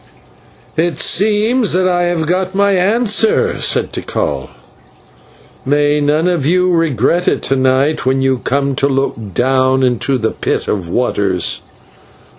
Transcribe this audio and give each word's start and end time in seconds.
"It 0.77 0.97
seems 0.99 1.73
that 1.73 1.87
I 1.87 2.05
have 2.05 2.25
got 2.25 2.55
my 2.55 2.71
answer," 2.71 3.59
said 3.61 3.93
Tikal. 3.93 4.49
"May 5.63 6.01
none 6.01 6.27
of 6.27 6.43
you 6.43 6.71
regret 6.71 7.27
it 7.27 7.43
to 7.43 7.55
night 7.55 8.03
when 8.03 8.23
you 8.23 8.39
come 8.39 8.73
to 8.77 8.87
look 8.87 9.15
down 9.35 9.83
into 9.83 10.17
the 10.17 10.31
Pit 10.31 10.67
of 10.67 10.89
Waters. 10.89 11.61